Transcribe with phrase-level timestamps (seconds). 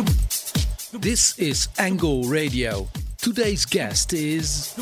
[0.00, 2.88] This is Angle Radio.
[3.18, 4.74] Today's guest is.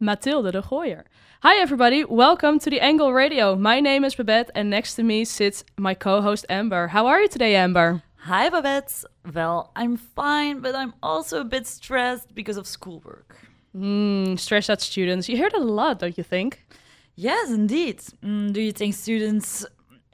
[0.00, 1.04] Mathilde de Gooijer.
[1.42, 2.04] Hi, everybody.
[2.04, 3.56] Welcome to the Angle Radio.
[3.56, 6.88] My name is Babette, and next to me sits my co host Amber.
[6.88, 8.02] How are you today, Amber?
[8.20, 9.04] Hi, Babette.
[9.34, 13.36] Well, I'm fine, but I'm also a bit stressed because of schoolwork.
[13.72, 15.28] Hmm, stressed out students.
[15.28, 16.64] You hear that a lot, don't you think?
[17.16, 17.98] Yes, indeed.
[18.24, 19.66] Mm, do you think students.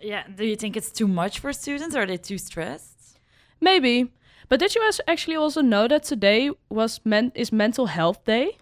[0.04, 1.96] Yeah, do you think it's too much for students?
[1.96, 3.18] Are they too stressed?
[3.58, 4.12] Maybe.
[4.50, 8.58] But did you actually also know that today was men- is Mental Health Day?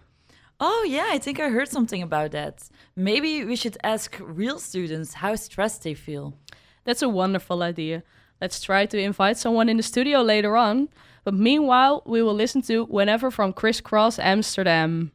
[0.61, 2.69] Oh, yeah, I think I heard something about that.
[2.95, 6.33] Maybe we should ask real students how stressed they feel.
[6.85, 8.03] That's a wonderful idea.
[8.39, 10.87] Let's try to invite someone in the studio later on.
[11.25, 15.11] But meanwhile, we will listen to Whenever from Kris Kross Amsterdam.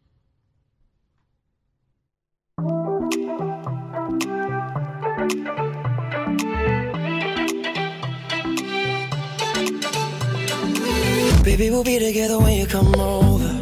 [11.58, 13.52] Baby, we'll be together when you come over.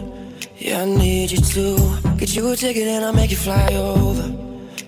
[0.58, 4.26] Yeah, I need you to get you a ticket and I'll make you fly over.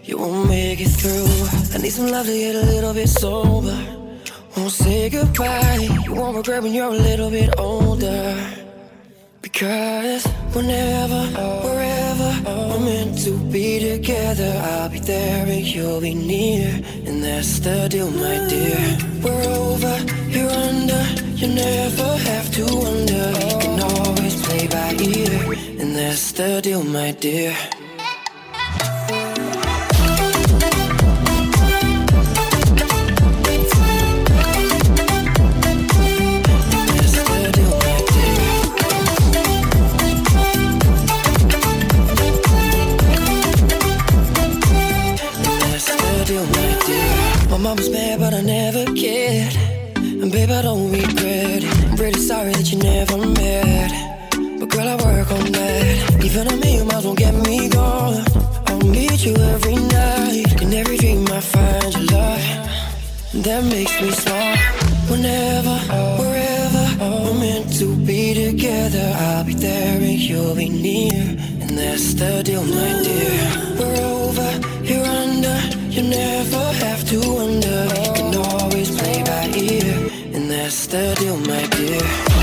[0.05, 1.27] You won't make it through.
[1.75, 3.79] I need some love to get a little bit sober.
[4.55, 5.89] Won't say goodbye.
[6.05, 8.37] You won't regret when you're a little bit older.
[9.41, 11.23] Because whenever,
[11.67, 16.75] wherever we're meant to be together, I'll be there and you'll be near.
[17.07, 18.99] And that's the deal, my dear.
[19.23, 19.97] We're over,
[20.29, 21.28] you're under.
[21.39, 23.31] You never have to wonder.
[23.49, 25.55] You can always play by ear.
[25.79, 27.55] And that's the deal, my dear.
[47.49, 47.49] My.
[47.51, 49.68] My mama's mad, but I never cared.
[50.39, 51.91] Babe, I don't regret it.
[51.91, 53.91] I'm pretty sorry that you never met.
[54.61, 56.25] But girl, I work on that.
[56.25, 58.25] Even a million miles won't get me gone.
[58.69, 60.63] I'll meet you every night.
[60.63, 62.45] In every dream, I find your love.
[63.47, 64.59] That makes me smile.
[65.11, 65.77] Whenever,
[66.23, 71.35] wherever we're meant to be together, I'll be there and you'll be near.
[71.63, 73.43] And that's the deal, my dear.
[73.77, 74.51] We're over,
[74.85, 75.59] you're under.
[75.91, 77.79] You never have to wonder.
[78.05, 80.18] You can always play by ear.
[80.69, 82.39] That's the deal, my dear.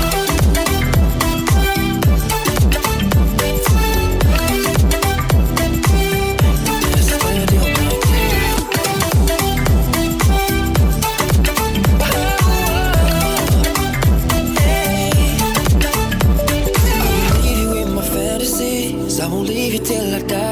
[19.86, 20.45] till I deal,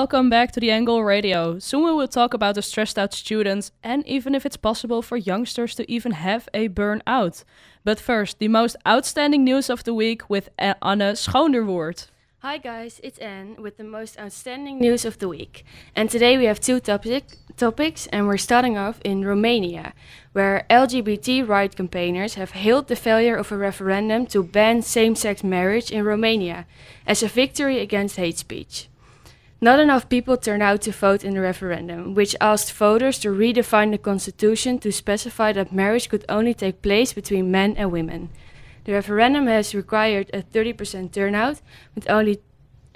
[0.00, 1.58] Welcome back to the Angle Radio.
[1.58, 5.18] Soon we will talk about the stressed out students and even if it's possible for
[5.18, 7.44] youngsters to even have a burnout.
[7.84, 12.06] But first, the most outstanding news of the week with Anne Schoonderwoord.
[12.38, 15.66] Hi guys, it's Anne with the most outstanding news of the week.
[15.94, 17.24] And today we have two topic,
[17.58, 19.92] topics and we're starting off in Romania,
[20.32, 25.90] where LGBT right campaigners have hailed the failure of a referendum to ban same-sex marriage
[25.90, 26.66] in Romania
[27.06, 28.89] as a victory against hate speech.
[29.62, 33.90] Not enough people turned out to vote in the referendum, which asked voters to redefine
[33.90, 38.30] the constitution to specify that marriage could only take place between men and women.
[38.84, 41.60] The referendum has required a 30% turnout,
[41.94, 42.40] with only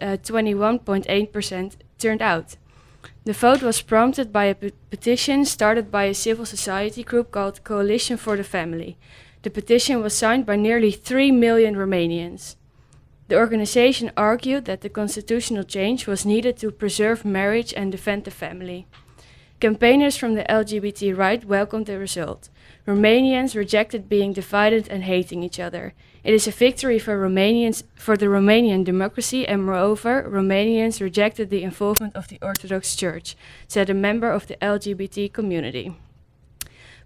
[0.01, 2.57] uh, 21.8% turned out.
[3.25, 8.17] The vote was prompted by a petition started by a civil society group called Coalition
[8.17, 8.97] for the Family.
[9.43, 12.57] The petition was signed by nearly 3 million Romanians.
[13.29, 18.31] The organization argued that the constitutional change was needed to preserve marriage and defend the
[18.31, 18.87] family.
[19.61, 22.51] Campaigners from the LGBT right welcomed the result.
[22.87, 25.95] Romanians rejected being divided and hating each other.
[26.23, 31.63] It is a victory for Romanians for the Romanian democracy and moreover Romanians rejected the
[31.63, 33.37] involvement of the Orthodox Church,
[33.67, 35.97] said a member of the LGBT community.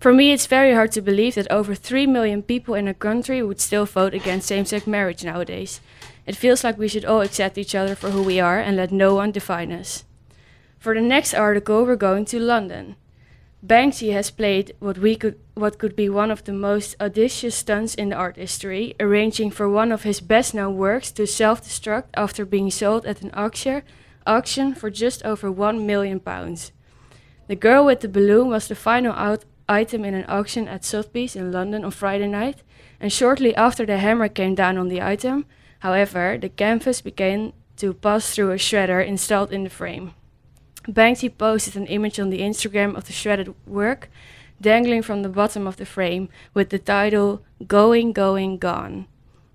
[0.01, 3.43] For me, it's very hard to believe that over 3 million people in a country
[3.43, 5.81] would still vote against same sex marriage nowadays.
[6.29, 8.93] It feels like we should all accept each other for who we are and let
[8.93, 10.05] no one define us.
[10.79, 12.97] For the next article, we're going to London.
[13.67, 17.95] Banksy has played what we could what could be one of the most audacious stunts
[17.95, 22.71] in the art history, arranging for one of his best-known works to self-destruct after being
[22.71, 23.83] sold at an auction
[24.27, 26.73] auction for just over 1 million pounds.
[27.47, 31.35] The girl with the balloon was the final out item in an auction at Sotheby's
[31.35, 32.63] in London on Friday night,
[33.01, 35.47] and shortly after the hammer came down on the item,
[35.81, 40.15] however, the canvas began to pass through a shredder installed in the frame.
[40.89, 44.09] Banksy posted an image on the Instagram of the shredded work
[44.61, 49.07] dangling from the bottom of the frame with the title Going, Going, Gone.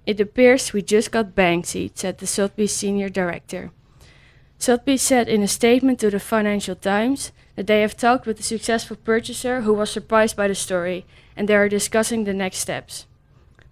[0.05, 3.71] It appears we just got Banksy, said the Sotheby's senior director.
[4.59, 8.43] Sotheby's said in a statement to the Financial Times that they have talked with the
[8.43, 11.05] successful purchaser who was surprised by the story
[11.35, 13.05] and they are discussing the next steps.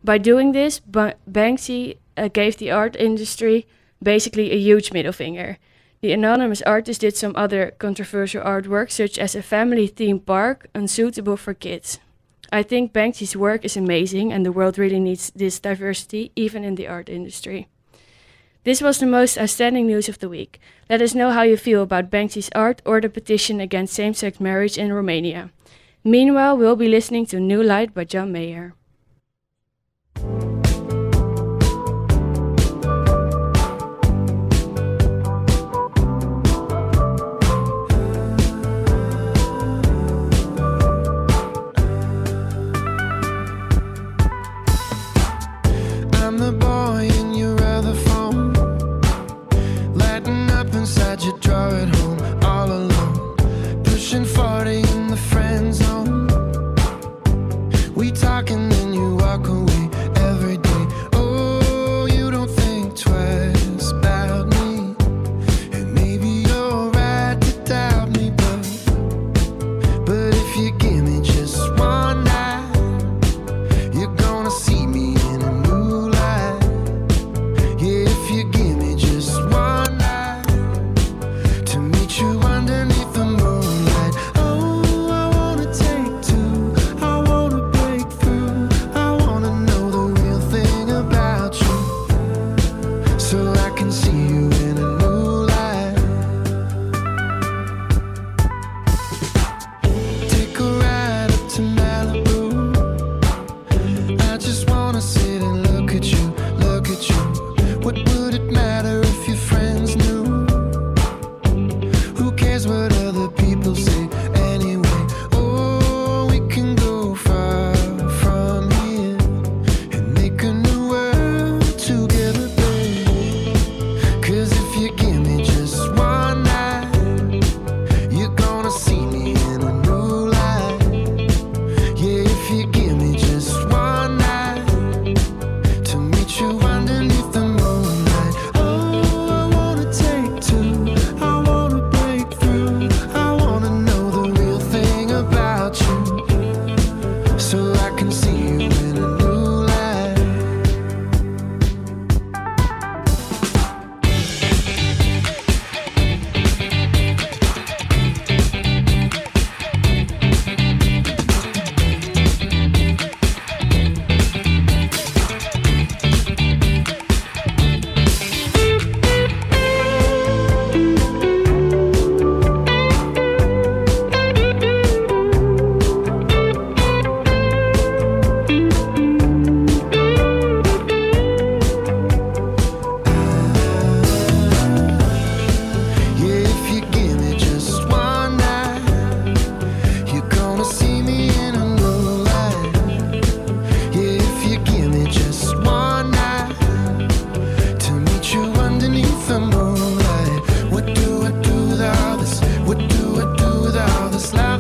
[0.04, 3.68] By doing this, ba- Banksy uh, gave the art industry
[4.02, 5.58] basically a huge middle finger.
[6.02, 11.38] The anonymous artist did some other controversial artwork, such as a family themed park unsuitable
[11.38, 12.00] for kids.
[12.52, 16.76] I think Banksy's work is amazing, and the world really needs this diversity, even in
[16.76, 17.68] the art industry.
[18.64, 20.60] This was the most outstanding news of the week.
[20.90, 24.40] Let us know how you feel about Banksy's art or the petition against same sex
[24.40, 25.52] marriage in Romania.
[26.04, 28.74] Meanwhile, we'll be listening to New Light by John Mayer.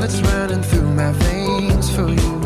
[0.01, 2.40] That's running through my veins for you?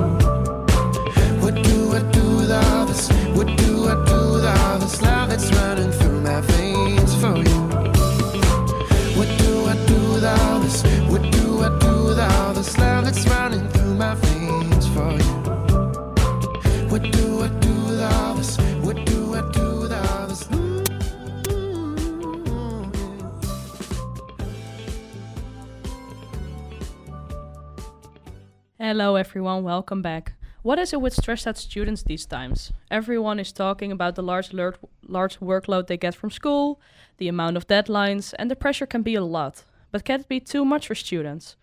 [28.87, 29.63] Hello, everyone.
[29.63, 30.33] Welcome back.
[30.61, 32.71] What is it with stressed out students these times?
[32.91, 36.79] Everyone is talking about the large, large workload they get from school,
[37.17, 39.63] the amount of deadlines, and the pressure can be a lot.
[39.91, 41.55] But can it be too much for students?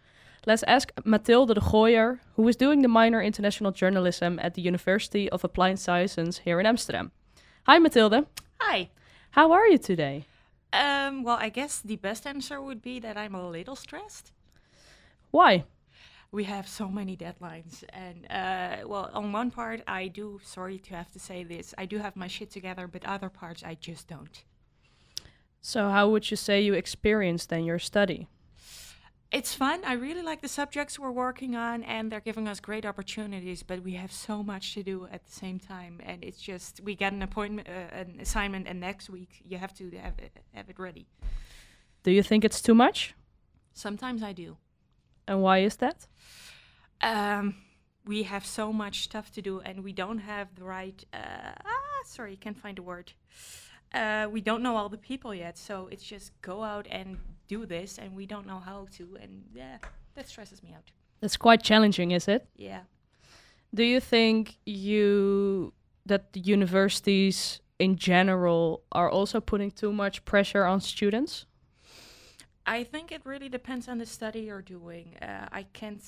[0.47, 5.31] Let's ask Mathilde de Gooijer, who is doing the minor international journalism at the University
[5.31, 7.13] of Applied Sciences here in Amsterdam.
[7.67, 8.27] Hi, Mathilde.
[8.63, 8.91] Hi.
[9.31, 10.27] How are you today?
[10.73, 14.33] Um, well, I guess the best answer would be that I'm a little stressed.
[15.31, 15.67] Why?
[16.33, 20.41] We have so many deadlines, and uh, well, on one part, I do.
[20.43, 23.63] Sorry to have to say this, I do have my shit together, but other parts,
[23.63, 24.43] I just don't.
[25.61, 28.29] So, how would you say you experienced then your study?
[29.31, 29.83] It's fun.
[29.85, 33.63] I really like the subjects we're working on, and they're giving us great opportunities.
[33.63, 36.95] But we have so much to do at the same time, and it's just we
[36.95, 40.71] get an appointment, uh, an assignment, and next week you have to have it, have
[40.71, 41.07] it ready.
[42.03, 43.15] Do you think it's too much?
[43.73, 44.57] Sometimes I do.
[45.27, 46.07] And why is that?
[47.01, 47.57] Um,
[48.05, 51.05] we have so much stuff to do, and we don't have the right.
[51.13, 53.13] Uh, ah, sorry, can't find the word.
[53.95, 57.67] Uh, we don't know all the people yet, so it's just go out and do
[57.67, 59.79] this, and we don't know how to, and yeah,
[60.15, 60.91] that stresses me out.
[61.21, 62.49] That's quite challenging, is it?
[62.57, 62.81] Yeah.
[63.75, 65.73] Do you think you
[66.07, 71.47] that the universities in general are also putting too much pressure on students?
[72.67, 75.17] I think it really depends on the study you're doing.
[75.21, 76.03] Uh, I can't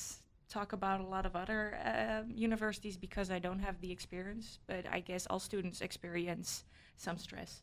[0.49, 4.85] talk about a lot of other uh, universities because I don't have the experience, but
[4.91, 6.65] I guess all students experience
[6.97, 7.63] some stress.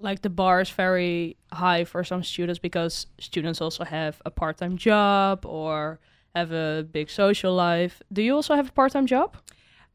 [0.00, 4.76] Like the bar is very high for some students because students also have a part-time
[4.76, 6.00] job or
[6.34, 8.02] have a big social life.
[8.12, 9.36] Do you also have a part-time job?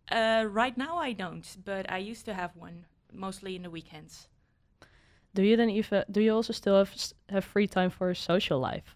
[0.10, 4.28] Uh, right now, I don't, but I used to have one, mostly in the weekends.
[5.34, 6.94] Do you then even do you also still have
[7.30, 8.96] have free time for social life?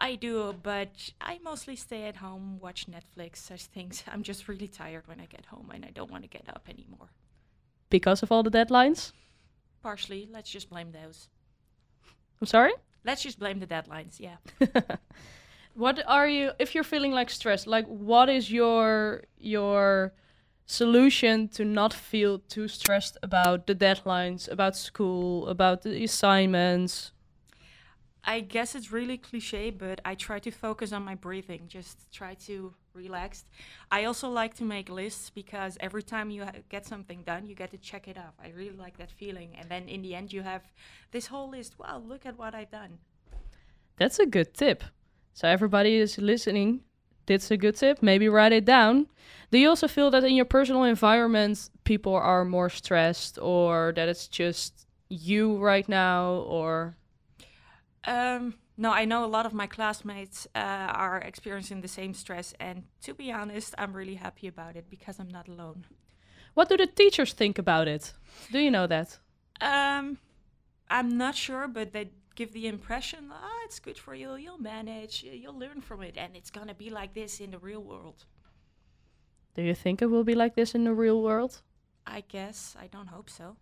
[0.00, 4.04] I do, but I mostly stay at home, watch Netflix, such things.
[4.06, 6.68] I'm just really tired when I get home and I don't want to get up
[6.68, 7.08] anymore.
[7.90, 9.12] Because of all the deadlines?
[9.82, 11.28] Partially, let's just blame those.
[12.40, 12.72] I'm sorry?
[13.04, 14.36] Let's just blame the deadlines, yeah.
[15.78, 20.12] What are you if you're feeling like stressed, like what is your your
[20.68, 27.12] solution to not feel too stressed about the deadlines, about school, about the assignments?
[28.22, 32.34] I guess it's really cliche, but I try to focus on my breathing, just try
[32.46, 33.46] to relax.
[33.90, 37.54] I also like to make lists because every time you ha- get something done, you
[37.54, 38.34] get to check it off.
[38.42, 39.56] I really like that feeling.
[39.58, 40.62] And then in the end, you have
[41.12, 41.78] this whole list.
[41.78, 42.98] Wow, look at what I've done.
[43.96, 44.84] That's a good tip.
[45.32, 46.82] So everybody is listening.
[47.28, 48.02] That's a good tip.
[48.02, 49.06] Maybe write it down.
[49.52, 54.08] Do you also feel that in your personal environment people are more stressed or that
[54.08, 56.96] it's just you right now or
[58.04, 62.54] Um, no, I know a lot of my classmates uh, are experiencing the same stress.
[62.60, 65.86] And to be honest, I'm really happy about it because I'm not alone.
[66.54, 68.14] what do the teachers think about it?
[68.52, 69.18] Do you know that?
[69.60, 70.18] Um,
[70.90, 74.36] I'm not sure, but they give the impression, ah, it's good for you.
[74.36, 75.24] You'll manage.
[75.24, 78.26] You'll learn from it, and it's gonna be like this in the real world.
[79.56, 81.62] Do you think it will be like this in the real world?
[82.06, 82.76] I guess.
[82.80, 83.56] I don't hope so.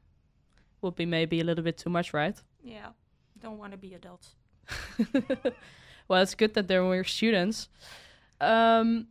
[0.83, 2.37] Would be maybe a little bit too much, right?
[2.63, 2.89] Yeah,
[3.41, 4.35] don't want to be adults.
[6.09, 7.71] well, it's good that there were students.
[8.43, 9.07] Um,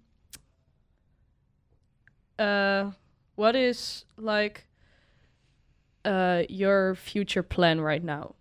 [2.37, 2.91] uh,
[3.33, 4.67] what is like
[6.03, 8.35] uh, your future plan right now?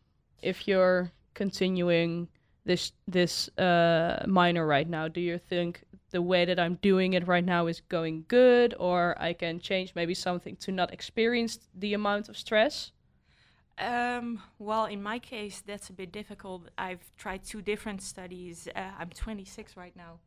[0.45, 2.29] If you're continuing
[2.65, 7.27] this this uh, minor right now, do you think the way that I'm doing it
[7.27, 11.95] right now is going good, or I can change maybe something to not experience the
[11.95, 12.93] amount of stress?
[13.79, 16.69] Um, well, in my case, that's a bit difficult.
[16.79, 18.69] I've tried two different studies.
[18.75, 20.21] Uh, I'm 26 right now.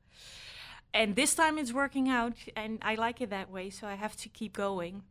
[0.94, 4.18] And this time it's working out, and I like it that way, so I have
[4.18, 5.04] to keep going.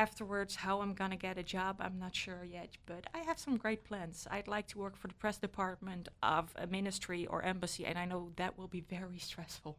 [0.00, 3.58] Afterwards, how I'm gonna get a job, I'm not sure yet, but I have some
[3.58, 4.26] great plans.
[4.30, 8.06] I'd like to work for the press department of a ministry or embassy, and I
[8.06, 9.76] know that will be very stressful.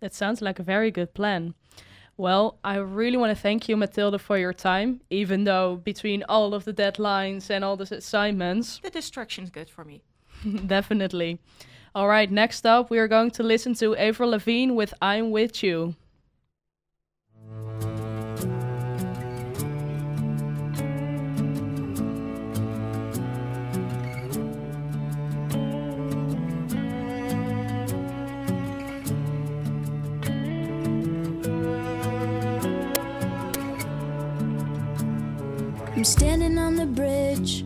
[0.00, 1.54] That sounds like a very good plan.
[2.16, 6.52] Well, I really want to thank you, Mathilde, for your time, even though between all
[6.52, 10.02] of the deadlines and all the assignments, The distraction's good for me.
[10.66, 11.38] definitely.
[11.94, 15.62] All right, next up, we are going to listen to Avril Lavigne with I'm With
[15.62, 15.94] You.
[36.06, 37.64] Standing on the bridge.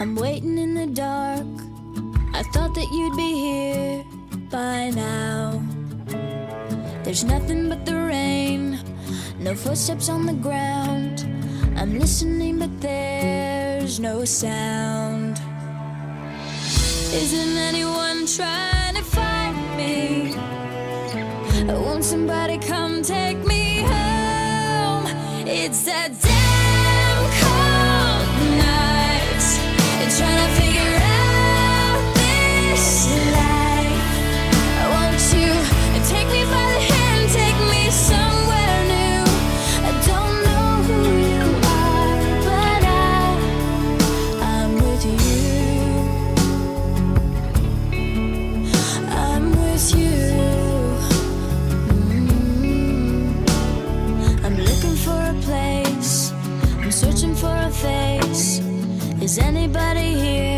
[0.00, 1.46] I'm waiting in the dark.
[2.34, 4.04] I thought that you'd be here
[4.50, 5.62] by now.
[7.04, 8.80] There's nothing but the rain,
[9.38, 11.24] no footsteps on the ground.
[11.76, 15.40] I'm listening, but there's no sound.
[17.12, 20.34] Isn't anyone trying to find me?
[21.72, 25.06] Won't somebody come take me home?
[25.46, 26.29] It's a
[59.30, 60.49] Is anybody here?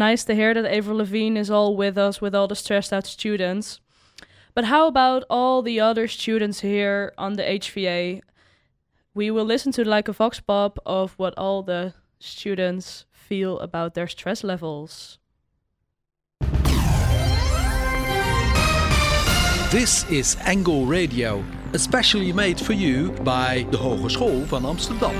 [0.00, 3.06] Nice to hear that Avril Lavigne is all with us with all the stressed out
[3.06, 3.80] students.
[4.54, 8.22] But how about all the other students here on the HVA?
[9.14, 13.94] We will listen to like a vox pop of what all the students feel about
[13.94, 15.18] their stress levels.
[19.70, 25.14] This is Angle Radio, especially made for you by de Hogeschool van Amsterdam.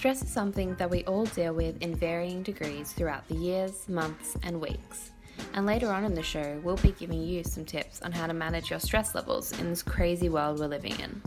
[0.00, 4.34] Stress is something that we all deal with in varying degrees throughout the years, months,
[4.42, 5.10] and weeks.
[5.52, 8.32] And later on in the show, we'll be giving you some tips on how to
[8.32, 11.20] manage your stress levels in this crazy world we're living in.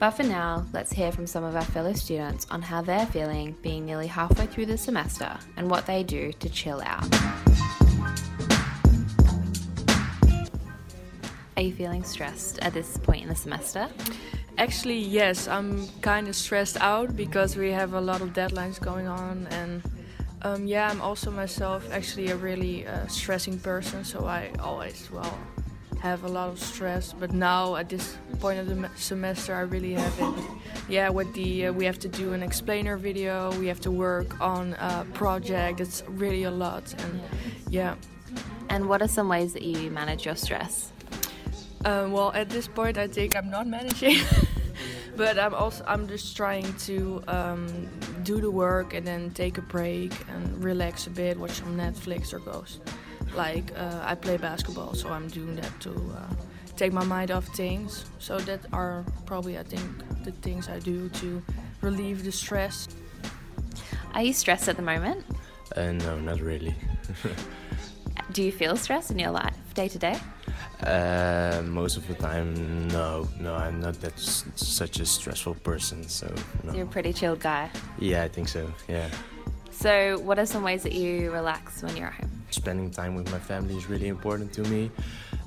[0.00, 3.54] But for now, let's hear from some of our fellow students on how they're feeling
[3.62, 7.06] being nearly halfway through the semester and what they do to chill out.
[11.56, 13.88] Are you feeling stressed at this point in the semester?
[14.56, 19.08] Actually, yes, I'm kind of stressed out because we have a lot of deadlines going
[19.08, 19.82] on, and
[20.42, 25.36] um, yeah, I'm also myself actually a really uh, stressing person, so I always well
[26.00, 27.12] have a lot of stress.
[27.12, 30.44] But now at this point of the semester, I really have it.
[30.88, 34.40] Yeah, with the uh, we have to do an explainer video, we have to work
[34.40, 35.80] on a project.
[35.80, 37.20] It's really a lot, and
[37.68, 37.96] yeah.
[38.68, 40.93] And what are some ways that you manage your stress?
[41.84, 44.16] Um, well, at this point, I think I'm not managing,
[45.16, 47.88] but I'm also I'm just trying to um,
[48.22, 52.32] do the work and then take a break and relax a bit, watch some Netflix
[52.32, 52.80] or Ghost.
[53.36, 56.34] Like uh, I play basketball, so I'm doing that to uh,
[56.76, 58.06] take my mind off things.
[58.18, 59.82] So that are probably, I think,
[60.24, 61.42] the things I do to
[61.82, 62.88] relieve the stress.
[64.14, 65.24] Are you stressed at the moment?
[65.76, 66.74] Uh, no, not really.
[68.32, 70.18] Do you feel stress in your life day to day?
[70.86, 76.06] Uh, most of the time, no, no, I'm not that s- such a stressful person.
[76.08, 76.26] So,
[76.62, 76.72] no.
[76.74, 77.70] You're a pretty chilled guy.
[77.98, 78.70] yeah, I think so.
[78.88, 79.08] Yeah,
[79.70, 82.30] So, what are some ways that you relax when you're at home?
[82.50, 84.90] spending time with my family is really important to me.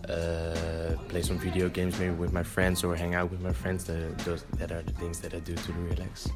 [0.10, 3.84] Uh, play some video games maybe with my friends or hang out with my friends.
[3.86, 6.30] That, those, that are the things that I do to relax.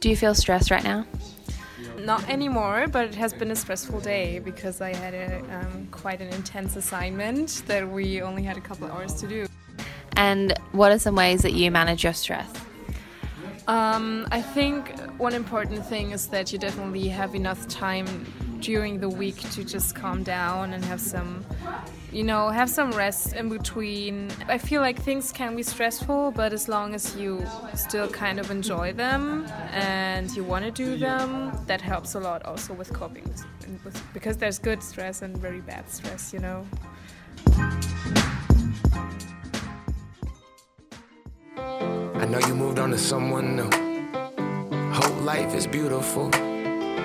[0.00, 1.06] Do you feel stressed right now?
[1.98, 6.20] Not anymore, but it has been a stressful day because I had a, um, quite
[6.20, 9.46] an intense assignment that we only had a couple hours to do.
[10.16, 12.50] And what are some ways that you manage your stress?
[13.66, 18.06] Um, I think one important thing is that you definitely have enough time
[18.64, 21.44] during the week to just calm down and have some,
[22.10, 24.30] you know, have some rest in between.
[24.48, 28.50] I feel like things can be stressful, but as long as you still kind of
[28.50, 33.30] enjoy them and you want to do them, that helps a lot also with coping.
[34.14, 36.66] Because there's good stress and very bad stress, you know.
[42.22, 43.70] I know you moved on to someone new.
[45.20, 46.30] Life is beautiful.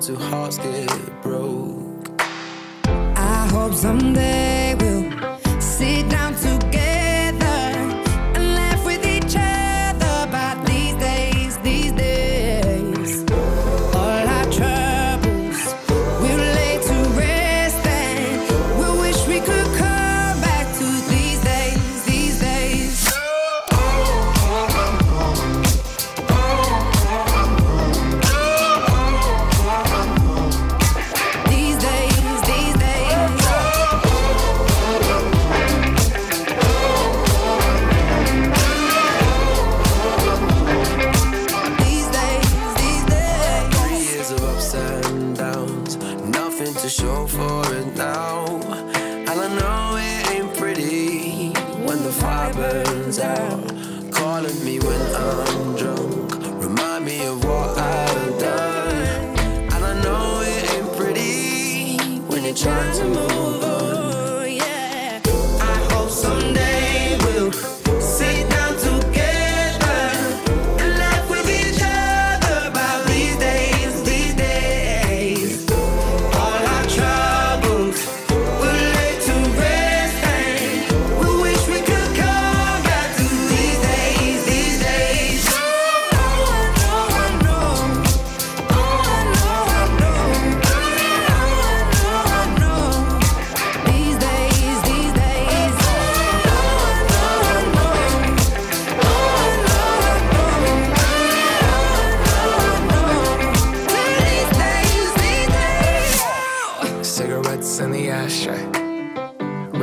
[0.00, 2.08] two hearts get broke.
[2.86, 6.29] I hope someday we'll sit down
[46.72, 48.44] nothing to show for it now.
[48.64, 51.50] And I know it ain't pretty
[51.84, 54.12] when the fire burns out.
[54.12, 59.36] Calling me when I'm drunk, remind me of what I've done.
[59.72, 61.96] And I know it ain't pretty
[62.28, 63.79] when you're trying to move on.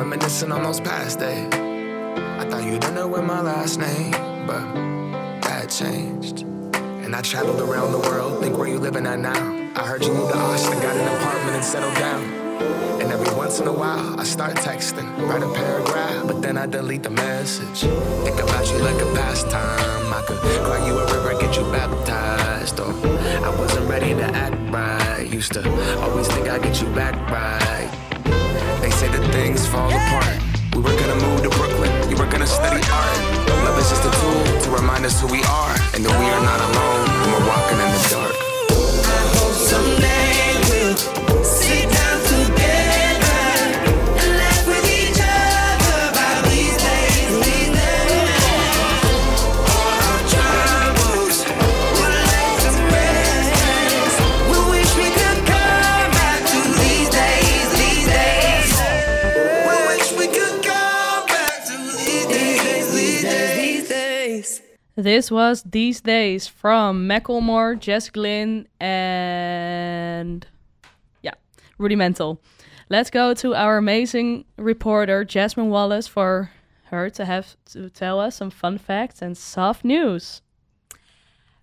[0.09, 1.53] Reminiscing on those past days.
[1.53, 4.11] I thought you didn't know what my last name,
[4.47, 4.63] but
[5.41, 6.43] that changed.
[7.03, 9.33] And I traveled around the world, think where you living at now.
[9.75, 12.23] I heard you moved to Austin, got an apartment and settled down.
[13.01, 16.67] And every once in a while, I start texting, write a paragraph, but then I
[16.67, 17.81] delete the message.
[18.23, 20.13] Think about you like a pastime.
[20.13, 22.79] I could cry you a river, get you baptized.
[22.79, 25.27] Or I wasn't ready to act right.
[25.29, 28.06] Used to always think I'd get you back right.
[28.97, 30.25] Say that things fall apart.
[30.73, 33.17] We were gonna move to Brooklyn, you were gonna study art.
[33.63, 36.41] Love is just a tool to remind us who we are, and that we are
[36.41, 38.33] not alone when we're walking in the dark.
[39.05, 41.37] I hope someday we'll
[64.97, 70.43] This was These Days from Macklemore, Jess Glynne, and
[71.21, 71.36] yeah,
[71.77, 72.41] Rudimental.
[72.89, 76.49] Let's go to our amazing reporter, Jasmine Wallace, for
[76.86, 80.41] her to have to tell us some fun facts and soft news.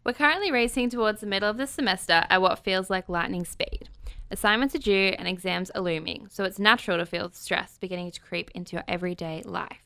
[0.04, 3.88] We're currently racing towards the middle of the semester at what feels like lightning speed.
[4.30, 8.20] Assignments are due and exams are looming, so it's natural to feel stress beginning to
[8.20, 9.83] creep into your everyday life.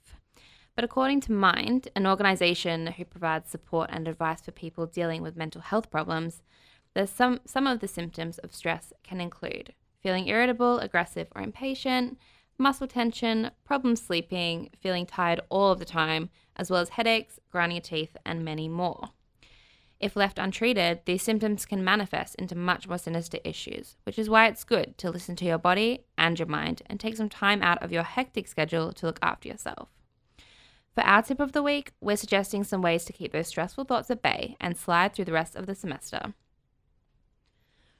[0.78, 5.36] But according to Mind, an organization who provides support and advice for people dealing with
[5.36, 6.40] mental health problems,
[6.94, 12.16] there's some, some of the symptoms of stress can include feeling irritable, aggressive, or impatient,
[12.58, 17.74] muscle tension, problems sleeping, feeling tired all of the time, as well as headaches, grinding
[17.74, 19.08] your teeth, and many more.
[19.98, 24.46] If left untreated, these symptoms can manifest into much more sinister issues, which is why
[24.46, 27.82] it's good to listen to your body and your mind and take some time out
[27.82, 29.88] of your hectic schedule to look after yourself.
[30.98, 34.10] For our tip of the week, we're suggesting some ways to keep those stressful thoughts
[34.10, 36.34] at bay and slide through the rest of the semester.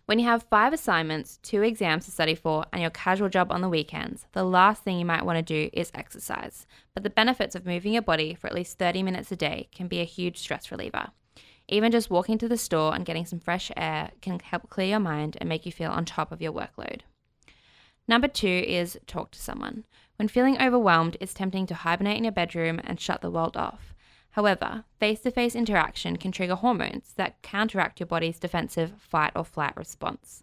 [0.06, 3.61] When you have five assignments, two exams to study for, and your casual job on
[3.61, 6.66] the weekends, the last thing you might want to do is exercise.
[6.92, 9.87] But the benefits of moving your body for at least 30 minutes a day can
[9.87, 11.11] be a huge stress reliever.
[11.68, 14.98] Even just walking to the store and getting some fresh air can help clear your
[14.98, 17.02] mind and make you feel on top of your workload.
[18.08, 19.84] Number two is talk to someone.
[20.18, 23.94] When feeling overwhelmed, it's tempting to hibernate in your bedroom and shut the world off.
[24.33, 29.44] However, face to face interaction can trigger hormones that counteract your body's defensive fight or
[29.44, 30.42] flight response.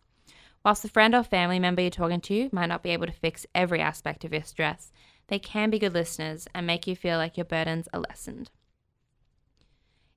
[0.63, 3.45] Whilst the friend or family member you're talking to might not be able to fix
[3.53, 4.93] every aspect of your stress,
[5.27, 8.51] they can be good listeners and make you feel like your burdens are lessened.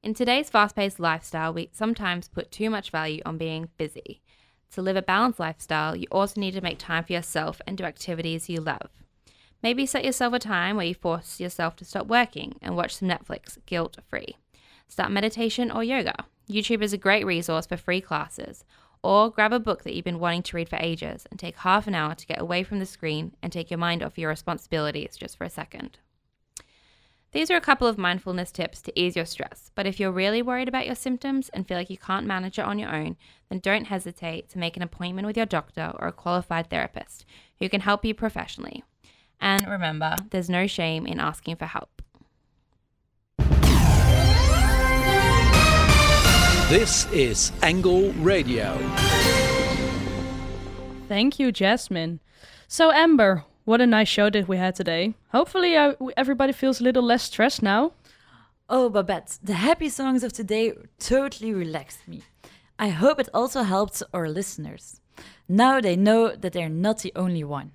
[0.05, 4.23] In today's fast paced lifestyle, we sometimes put too much value on being busy.
[4.71, 7.83] To live a balanced lifestyle, you also need to make time for yourself and do
[7.83, 8.91] activities you love.
[9.63, 13.09] Maybe set yourself a time where you force yourself to stop working and watch some
[13.09, 14.37] Netflix guilt free.
[14.87, 16.15] Start meditation or yoga.
[16.49, 18.65] YouTube is a great resource for free classes.
[19.03, 21.87] Or grab a book that you've been wanting to read for ages and take half
[21.87, 25.17] an hour to get away from the screen and take your mind off your responsibilities
[25.17, 25.99] just for a second.
[27.33, 30.41] These are a couple of mindfulness tips to ease your stress, but if you're really
[30.41, 33.17] worried about your symptoms and feel like you can't manage it on your own,
[33.51, 37.27] then don't hesitate to make an appointment with your doctor or a qualified therapist
[37.59, 38.83] who can help you professionally.
[39.41, 42.03] And remember, there's no shame in asking for help.
[46.69, 48.77] This is Angle Radio.
[51.09, 52.21] Thank you, Jasmine.
[52.67, 55.15] So, Amber, what a nice show that we had today.
[55.33, 57.93] Hopefully, uh, everybody feels a little less stressed now.
[58.69, 62.23] Oh, Babette, the happy songs of today totally relaxed me.
[62.79, 65.01] I hope it also helped our listeners.
[65.49, 67.73] Now they know that they're not the only one.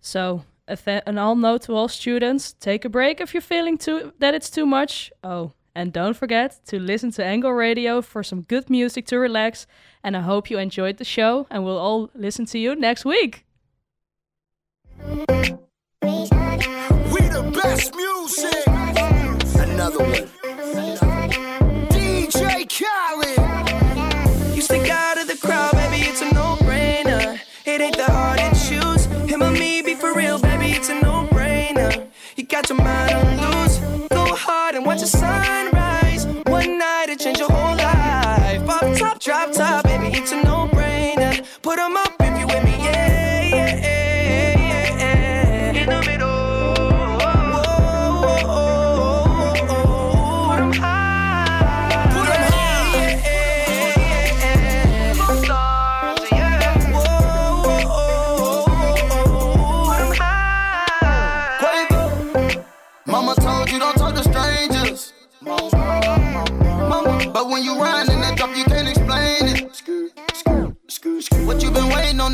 [0.00, 3.78] So, a th- an all note to all students: take a break if you're feeling
[3.78, 5.12] too that it's too much.
[5.22, 9.66] Oh, and don't forget to listen to Angle Radio for some good music to relax.
[10.02, 13.44] And I hope you enjoyed the show, and we'll all listen to you next week.
[15.00, 15.16] We
[17.36, 18.66] the best music.
[19.56, 20.28] Another one.
[21.90, 24.56] DJ Khaled.
[24.56, 25.69] You stick out of the crowd,
[32.40, 33.29] You got your mind on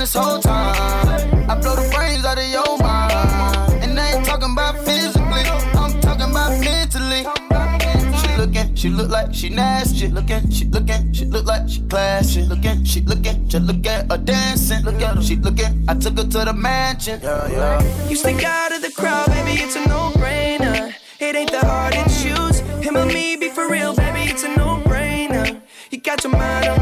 [0.07, 1.51] this whole time?
[1.51, 3.83] I blow the brains out of your mind.
[3.83, 7.23] And I ain't talking about physically, I'm talking about mentally.
[8.21, 10.07] She looking, she look like she nasty.
[10.07, 12.43] Looking, she looking, she look like she classy.
[12.43, 14.85] Looking, she looking, just look at her dancing.
[14.85, 15.85] Look at her, she looking.
[15.89, 17.21] I took her to the mansion.
[17.21, 18.09] Yeah, yeah.
[18.09, 20.95] You stick out of the crowd, baby, it's a no-brainer.
[21.19, 22.61] It ain't that hard to choose.
[22.85, 25.61] Him or me, be for real, baby, it's a no-brainer.
[25.91, 26.76] You got your mind on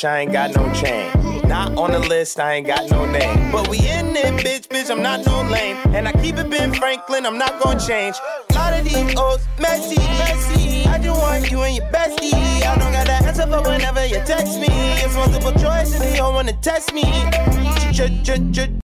[0.00, 1.10] Rich, I ain't got no chain.
[1.46, 3.52] Not on the list, I ain't got no name.
[3.52, 5.76] But we in it, bitch, bitch, I'm not no lame.
[5.94, 8.16] And I keep it Ben Franklin, I'm not gonna change.
[8.48, 10.86] A lot of these old messy, messy.
[10.86, 12.32] I just want you and your bestie.
[12.32, 14.68] I don't got that answer for whenever you text me.
[14.70, 17.04] It's multiple choice you don't wanna test me.
[17.92, 18.70] Ch ch ch